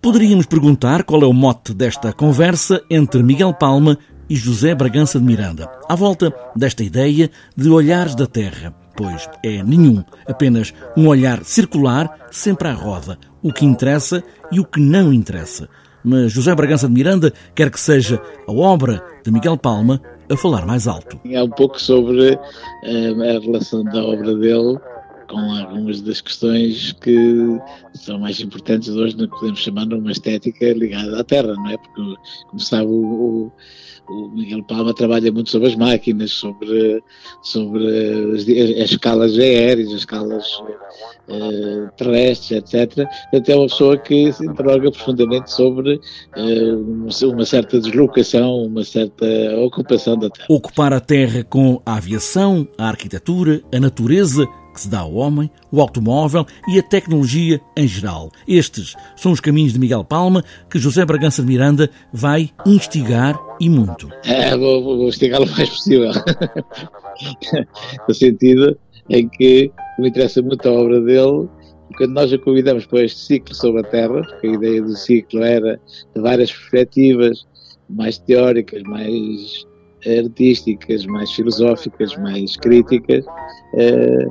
[0.00, 3.98] Poderíamos perguntar qual é o mote desta conversa entre Miguel Palma
[4.30, 9.60] e José Bragança de Miranda, à volta desta ideia de olhares da Terra, pois é
[9.64, 14.22] nenhum, apenas um olhar circular, sempre à roda, o que interessa
[14.52, 15.68] e o que não interessa.
[16.04, 20.64] Mas José Bragança de Miranda quer que seja a obra de Miguel Palma a falar
[20.64, 21.18] mais alto.
[21.26, 24.78] É um pouco sobre uh, a relação da obra dele
[25.78, 27.58] algumas das questões que
[27.94, 31.76] são mais importantes hoje, podemos chamar uma estética ligada à Terra, não é?
[31.76, 32.14] Porque,
[32.48, 33.50] como sabe, o,
[34.08, 37.02] o Miguel Palma trabalha muito sobre as máquinas, sobre,
[37.42, 37.86] sobre
[38.34, 38.42] as,
[38.82, 40.46] as escalas aéreas, as escalas
[41.28, 43.06] uh, terrestres, etc.
[43.30, 46.00] Portanto, é uma pessoa que se interroga profundamente sobre
[46.36, 49.26] uh, uma certa deslocação, uma certa
[49.58, 50.46] ocupação da Terra.
[50.48, 54.46] Ocupar a Terra com a aviação, a arquitetura, a natureza,
[54.78, 58.30] que se dá ao homem, o automóvel e a tecnologia em geral.
[58.46, 63.68] Estes são os caminhos de Miguel Palma que José Bragança de Miranda vai instigar e
[63.68, 64.08] muito.
[64.24, 66.12] É, vou, vou instigar o mais possível.
[68.06, 68.78] no sentido
[69.10, 71.48] em que me interessa muito a obra dele
[71.96, 75.42] quando nós o convidamos para este ciclo sobre a Terra, porque a ideia do ciclo
[75.42, 75.80] era
[76.14, 77.44] de várias perspectivas,
[77.88, 79.66] mais teóricas, mais
[80.06, 83.24] artísticas, mais filosóficas, mais críticas,
[83.74, 84.26] eh,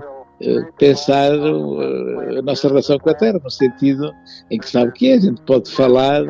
[0.77, 4.11] pensar eh, a nossa relação com a Terra, no sentido
[4.51, 6.21] em que sabe que é, a gente pode falar,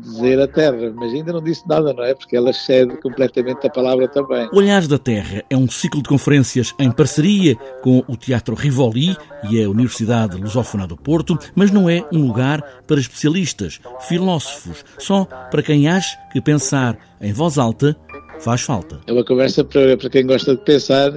[0.00, 2.14] dizer a Terra, mas ainda não disse nada, não é?
[2.14, 4.48] Porque ela excede completamente a palavra também.
[4.52, 9.16] Olhares da Terra é um ciclo de conferências em parceria com o Teatro Rivoli
[9.50, 15.24] e a Universidade Lusófona do Porto, mas não é um lugar para especialistas, filósofos, só
[15.24, 17.96] para quem acha que pensar em voz alta
[18.40, 19.00] faz falta.
[19.06, 21.12] É uma conversa para, para quem gosta de pensar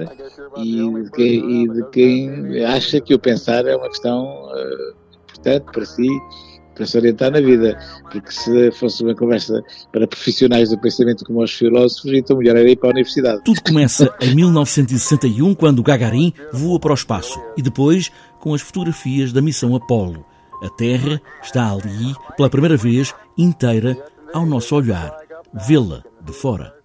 [0.56, 4.96] e de, quem, e de quem acha que o pensar é uma questão uh,
[5.28, 6.08] importante para si,
[6.74, 7.78] para se orientar na vida.
[8.10, 12.70] Porque se fosse uma conversa para profissionais do pensamento como os filósofos, então melhor era
[12.70, 13.42] ir para a universidade.
[13.44, 19.32] Tudo começa em 1961, quando Gagarin voa para o espaço e depois com as fotografias
[19.32, 20.24] da missão Apollo.
[20.62, 23.96] A Terra está ali, pela primeira vez, inteira
[24.32, 25.16] ao nosso olhar.
[25.54, 26.77] Vê-la de fora.